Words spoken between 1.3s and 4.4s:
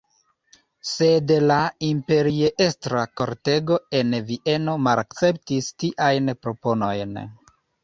la imperiestra kortego en